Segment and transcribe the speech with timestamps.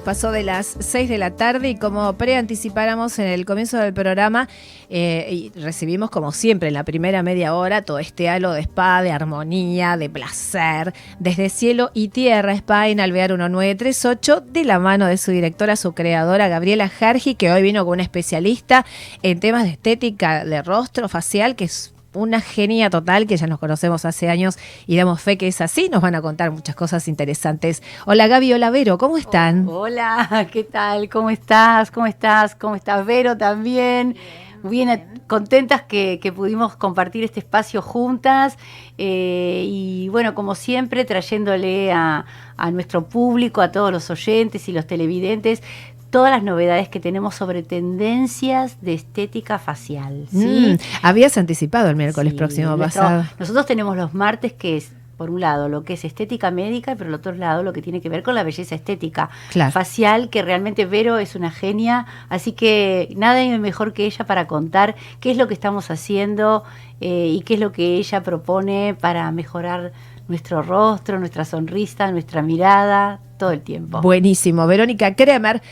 [0.00, 4.48] Pasó de las 6 de la tarde y como preanticipáramos en el comienzo del programa,
[4.88, 9.12] eh, recibimos como siempre en la primera media hora todo este halo de spa, de
[9.12, 15.18] armonía, de placer, desde cielo y tierra, spa en Alvear 1938, de la mano de
[15.18, 18.86] su directora, su creadora Gabriela Jargi, que hoy vino con una especialista
[19.22, 23.58] en temas de estética de rostro facial, que es una genia total que ya nos
[23.58, 25.88] conocemos hace años y damos fe que es así.
[25.88, 27.82] Nos van a contar muchas cosas interesantes.
[28.06, 29.66] Hola Gaby, hola Vero, ¿cómo están?
[29.68, 31.08] Hola, ¿qué tal?
[31.08, 31.90] ¿Cómo estás?
[31.90, 32.54] ¿Cómo estás?
[32.54, 34.16] ¿Cómo estás Vero también?
[34.64, 38.56] Bien, contentas que, pudimos compartir este espacio juntas
[38.96, 42.26] eh, y bueno, como siempre, trayéndole a,
[42.56, 45.64] a nuestro público, a todos los oyentes y los televidentes,
[46.12, 50.26] todas las novedades que tenemos sobre tendencias de estética facial.
[50.30, 50.76] ¿sí?
[50.78, 53.24] Mm, habías anticipado el miércoles próximo pasado.
[53.38, 56.94] Nosotros tenemos los martes que es por un lado lo que es estética médica y
[56.96, 59.30] por el otro lado lo que tiene que ver con la belleza estética
[59.70, 64.96] facial, que realmente Vero es una genia, así que nada mejor que ella para contar
[65.20, 66.64] qué es lo que estamos haciendo
[67.00, 69.92] eh, y qué es lo que ella propone para mejorar
[70.28, 74.00] nuestro rostro, nuestra sonrisa, nuestra mirada, todo el tiempo.
[74.00, 74.68] Buenísimo.
[74.68, 75.62] Verónica Kremer,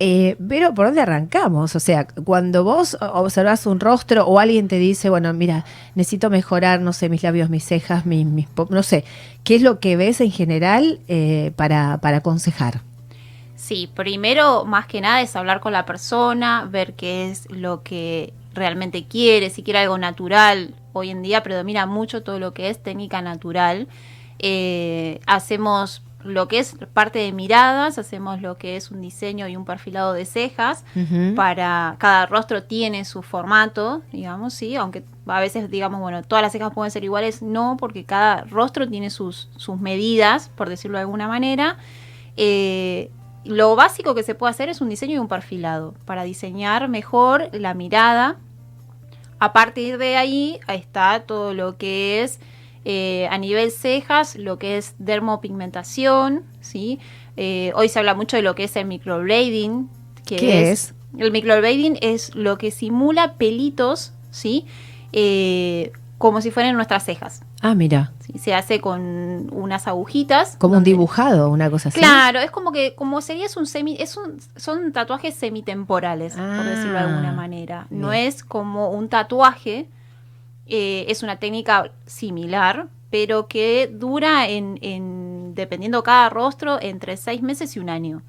[0.00, 1.76] eh, pero ¿por dónde arrancamos?
[1.76, 5.64] O sea, cuando vos observas un rostro o alguien te dice, bueno, mira,
[5.94, 8.26] necesito mejorar, no sé, mis labios, mis cejas, mis,
[8.68, 9.04] no sé,
[9.44, 12.80] ¿qué es lo que ves en general eh, para, para aconsejar?
[13.54, 18.32] Sí, primero, más que nada, es hablar con la persona, ver qué es lo que
[18.54, 20.74] realmente quiere, si quiere algo natural.
[20.92, 23.86] Hoy en día predomina mucho todo lo que es técnica natural.
[24.40, 29.56] Eh, hacemos lo que es parte de miradas, hacemos lo que es un diseño y
[29.56, 30.84] un perfilado de cejas.
[31.34, 36.52] Para cada rostro tiene su formato, digamos, sí, aunque a veces digamos, bueno, todas las
[36.52, 41.02] cejas pueden ser iguales, no, porque cada rostro tiene sus, sus medidas, por decirlo de
[41.02, 41.78] alguna manera.
[42.36, 43.10] Eh,
[43.44, 47.48] lo básico que se puede hacer es un diseño y un perfilado para diseñar mejor
[47.52, 48.36] la mirada.
[49.38, 52.40] A partir de ahí está todo lo que es
[52.84, 56.98] eh, a nivel cejas, lo que es dermopigmentación, ¿sí?
[57.36, 59.88] Eh, hoy se habla mucho de lo que es el microblading.
[60.24, 64.66] Que ¿Qué es, El microblading es lo que simula pelitos, ¿sí?
[65.12, 67.42] Eh, como si fueran nuestras cejas.
[67.62, 68.12] Ah, mira.
[68.38, 70.56] se hace con unas agujitas.
[70.58, 71.98] Como un dibujado, una cosa así.
[71.98, 76.92] Claro, es como que, como sería un semi, es un, son tatuajes semitemporales, por decirlo
[76.92, 77.86] de alguna ah, manera.
[77.90, 79.88] No es como un tatuaje,
[80.70, 87.42] eh, es una técnica similar, pero que dura en, en, dependiendo cada rostro, entre seis
[87.42, 88.22] meses y un año.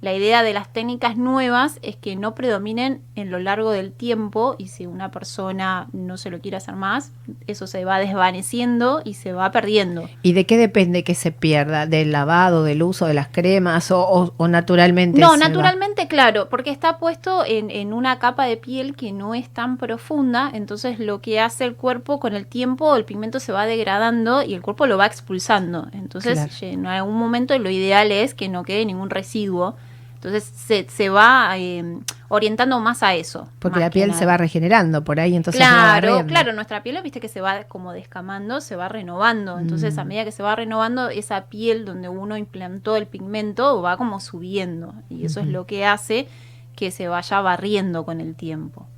[0.00, 4.54] La idea de las técnicas nuevas es que no predominen en lo largo del tiempo
[4.56, 7.10] y si una persona no se lo quiere hacer más,
[7.48, 10.08] eso se va desvaneciendo y se va perdiendo.
[10.22, 11.86] ¿Y de qué depende que se pierda?
[11.86, 15.20] ¿Del lavado, del uso de las cremas o, naturalmente?
[15.20, 19.48] No, naturalmente, claro, porque está puesto en, en, una capa de piel que no es
[19.48, 23.66] tan profunda, entonces lo que hace el cuerpo con el tiempo, el pigmento se va
[23.66, 25.88] degradando y el cuerpo lo va expulsando.
[25.92, 29.76] Entonces, en algún momento lo ideal es que no quede ningún residuo
[30.20, 33.48] entonces se, se va eh, orientando más a eso.
[33.60, 35.60] Porque la piel se va regenerando por ahí, entonces.
[35.60, 39.60] Claro, claro, nuestra piel, viste que se va como descamando, se va renovando.
[39.60, 40.08] Entonces, a mm.
[40.08, 44.92] medida que se va renovando, esa piel donde uno implantó el pigmento va como subiendo.
[45.08, 46.26] Y eso es lo que hace
[46.74, 48.88] que se vaya barriendo con el tiempo.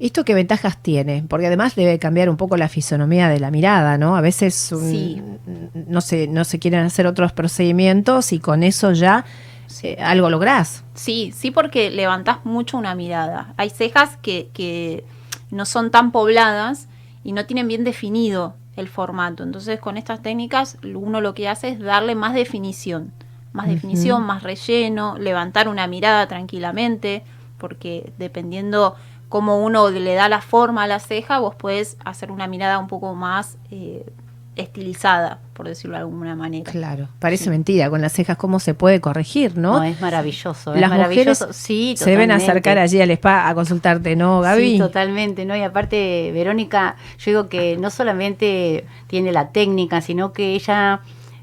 [0.00, 1.24] ¿Esto qué ventajas tiene?
[1.28, 4.16] Porque además debe cambiar un poco la fisonomía de la mirada, ¿no?
[4.16, 4.72] A veces
[5.86, 9.24] no, se, no se quieren hacer otros procedimientos y con eso ya
[10.00, 10.84] algo lográs.
[10.94, 13.54] Sí, sí, porque levantás mucho una mirada.
[13.56, 15.04] Hay cejas que, que
[15.50, 16.88] no son tan pobladas
[17.22, 19.42] y no tienen bien definido el formato.
[19.42, 23.12] Entonces, con estas técnicas, uno lo que hace es darle más definición.
[23.52, 27.24] Más definición, más relleno, levantar una mirada tranquilamente,
[27.56, 28.96] porque dependiendo
[29.30, 32.86] cómo uno le da la forma a la ceja, vos puedes hacer una mirada un
[32.86, 34.04] poco más eh,
[34.56, 36.70] estilizada, por decirlo de alguna manera.
[36.70, 39.78] Claro, parece mentira, con las cejas cómo se puede corregir, ¿no?
[39.78, 40.74] No, es maravilloso.
[40.74, 41.52] Las maravilloso.
[41.52, 44.72] sí, se deben acercar allí al spa a consultarte, ¿no, Gaby?
[44.72, 45.54] Sí, totalmente, ¿no?
[45.54, 51.00] Y aparte, Verónica, yo digo que no solamente tiene la técnica, sino que ella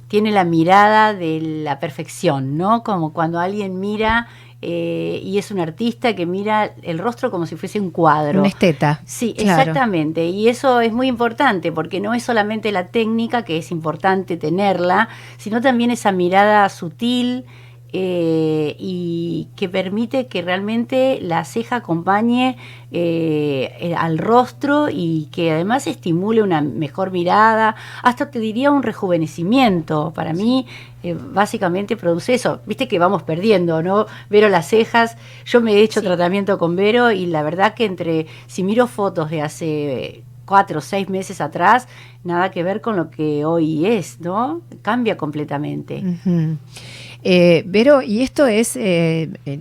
[0.08, 2.84] tiene la mirada de la perfección, ¿no?
[2.84, 4.28] Como cuando alguien mira
[4.66, 8.40] eh, y es un artista que mira el rostro como si fuese un cuadro.
[8.40, 9.02] Un esteta.
[9.06, 10.26] Sí, exactamente.
[10.26, 15.10] Y eso es muy importante porque no es solamente la técnica, que es importante tenerla,
[15.38, 17.46] sino también esa mirada sutil,
[17.96, 22.58] eh, y que permite que realmente la ceja acompañe
[22.92, 30.12] eh, al rostro y que además estimule una mejor mirada, hasta te diría un rejuvenecimiento.
[30.16, 30.66] Para mí,
[31.04, 32.62] eh, básicamente produce eso.
[32.66, 34.08] Viste que vamos perdiendo, ¿no?
[34.28, 35.16] Vero las cejas.
[35.46, 39.30] Yo me he hecho tratamiento con Vero y la verdad que entre, si miro fotos
[39.30, 41.88] de hace cuatro o seis meses atrás,
[42.24, 44.62] nada que ver con lo que hoy es, ¿no?
[44.82, 46.04] Cambia completamente.
[47.24, 49.60] Eh, Vero, ¿y esto es, eh, eh,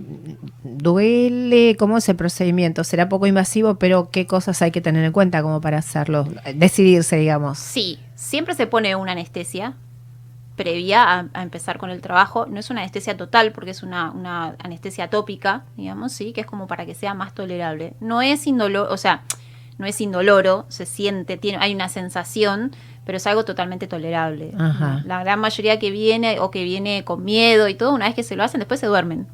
[0.63, 1.77] duele?
[1.77, 2.83] ¿Cómo es el procedimiento?
[2.83, 7.15] ¿Será poco invasivo, pero qué cosas hay que tener en cuenta como para hacerlo, decidirse,
[7.15, 7.57] digamos?
[7.59, 9.75] Sí, siempre se pone una anestesia
[10.55, 12.45] previa a, empezar con el trabajo.
[12.47, 16.47] No es una anestesia total porque es una, una, anestesia tópica, digamos, sí, que es
[16.47, 17.93] como para que sea más tolerable.
[18.01, 19.23] No es indoloro, o sea,
[19.77, 22.71] no es indoloro, se siente, tiene, hay una sensación,
[23.05, 24.51] pero es algo totalmente tolerable.
[25.05, 28.23] La gran mayoría que viene o que viene con miedo y todo, una vez que
[28.23, 29.27] se lo hacen, después se duermen.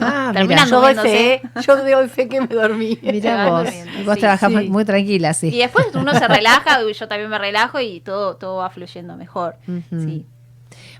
[0.00, 2.98] Ah, Terminan yo doy fe, yo doy fe que me dormí.
[3.02, 3.68] Mira vos,
[4.04, 5.48] vos trabajás muy tranquila, sí.
[5.48, 9.56] Y después uno se relaja, yo también me relajo y todo, todo va fluyendo mejor.
[9.90, 10.26] Sí.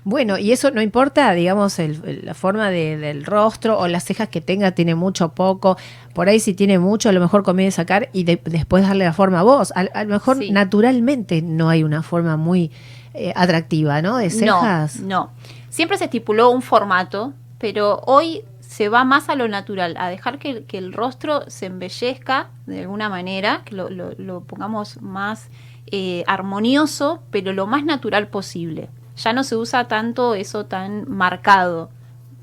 [0.09, 4.71] Bueno, y eso no importa, digamos, la forma del rostro o las cejas que tenga,
[4.71, 5.75] tiene mucho o poco.
[6.13, 9.41] Por ahí si tiene mucho, a lo mejor conviene sacar y después darle la forma
[9.41, 9.73] a vos.
[9.75, 12.71] A, lo mejor naturalmente no hay una forma muy
[13.13, 14.15] eh, atractiva, ¿no?
[14.15, 15.01] De cejas.
[15.01, 15.31] No, no.
[15.69, 20.39] Siempre se estipuló un formato, pero hoy se va más a lo natural, a dejar
[20.39, 25.49] que, el rostro se embellezca de alguna manera, que lo, pongamos más
[25.87, 28.87] eh, armonioso, pero lo más natural posible
[29.17, 31.89] ya no se usa tanto eso tan marcado.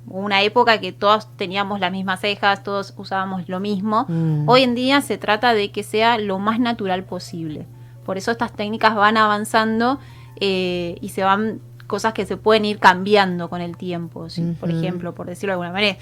[0.07, 4.05] Una época que todos teníamos las mismas cejas, todos usábamos lo mismo.
[4.09, 4.49] Mm.
[4.49, 7.67] Hoy en día se trata de que sea lo más natural posible.
[8.05, 9.99] Por eso estas técnicas van avanzando
[10.41, 14.27] eh, y se van cosas que se pueden ir cambiando con el tiempo.
[14.61, 15.97] Por ejemplo, por decirlo de alguna manera,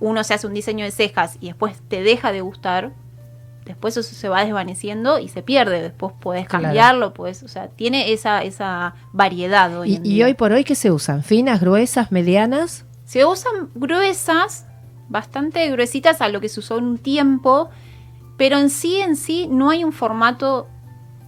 [0.00, 2.92] uno se hace un diseño de cejas y después te deja de gustar,
[3.64, 5.82] después eso se va desvaneciendo y se pierde.
[5.82, 10.00] Después puedes cambiarlo, puedes, o sea, tiene esa, esa variedad hoy.
[10.02, 11.22] ¿Y, hoy por hoy qué se usan?
[11.22, 12.84] ¿Finas, gruesas, medianas?
[13.04, 14.66] Se usan gruesas,
[15.08, 17.70] bastante gruesitas a lo que se usó en un tiempo,
[18.36, 20.68] pero en sí, en sí, no hay un formato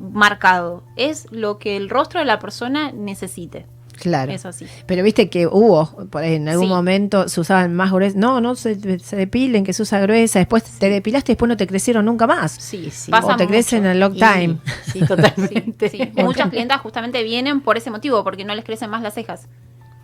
[0.01, 0.85] marcado.
[0.97, 3.67] Es lo que el rostro de la persona necesite.
[4.01, 4.33] Claro.
[4.33, 4.67] Eso sí.
[4.87, 8.17] Pero viste que hubo, por en algún momento se usaban más gruesas.
[8.17, 10.39] No, no se, depilen, que se usa gruesa.
[10.39, 12.53] Después te depilaste y después no te crecieron nunca más.
[12.53, 13.13] Sí, sí.
[13.13, 14.59] o te crecen en long time.
[14.93, 16.13] sí, totalmente.
[16.25, 19.49] Muchas clientas justamente vienen por ese motivo, porque no les crecen más las cejas.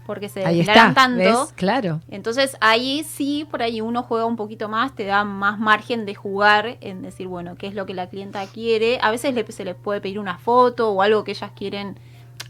[0.07, 1.49] Porque se depilaron tanto.
[1.55, 2.01] Claro.
[2.11, 6.15] Entonces ahí sí, por ahí uno juega un poquito más, te da más margen de
[6.15, 8.99] jugar en decir, bueno, qué es lo que la clienta quiere.
[9.03, 11.97] A veces se les puede pedir una foto o algo que ellas quieren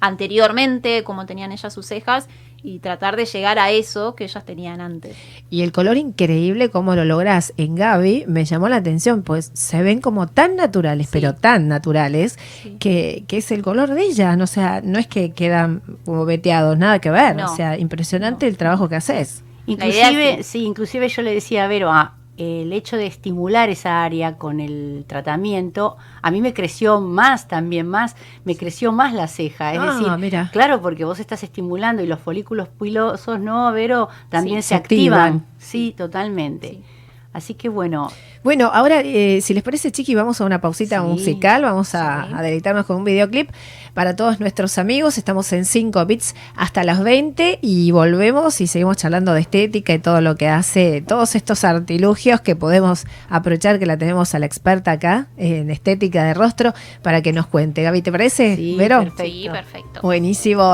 [0.00, 2.28] anteriormente, como tenían ellas sus cejas,
[2.62, 5.16] y tratar de llegar a eso que ellas tenían antes.
[5.48, 9.82] Y el color increíble, como lo lográs en Gaby, me llamó la atención, pues se
[9.82, 12.38] ven como tan naturales, pero tan naturales,
[12.78, 14.38] que, que, es el color de ellas.
[14.40, 17.40] O sea, no es que quedan como veteados, nada que ver.
[17.40, 19.42] O sea, impresionante el trabajo que haces.
[19.66, 24.38] Inclusive, sí, inclusive yo le decía a Vero, a, el hecho de estimular esa área
[24.38, 28.16] con el tratamiento, a mí me creció más también, más,
[28.46, 29.74] me creció más la ceja.
[29.74, 34.08] Es ah, decir, claro, porque vos estás estimulando y los folículos pilosos, ¿no, Vero?
[34.30, 35.44] También se, activan.
[35.58, 36.80] Sí, totalmente.
[37.32, 38.10] Así que bueno.
[38.42, 41.62] Bueno, ahora, eh, si les parece, Chiqui, vamos a una pausita musical.
[41.62, 43.50] Vamos a, deleitarnos con un videoclip
[43.94, 45.16] para todos nuestros amigos.
[45.16, 50.00] Estamos en 5 bits hasta las 20 y volvemos y seguimos charlando de estética y
[50.00, 54.46] todo lo que hace, todos estos artilugios que podemos aprovechar, que la tenemos a la
[54.46, 57.84] experta acá en estética de rostro para que nos cuente.
[57.84, 58.56] Gaby, ¿te parece?
[58.56, 59.22] Sí, Perfecto.
[59.22, 60.00] Sí, perfecto.
[60.02, 60.72] Buenísimo.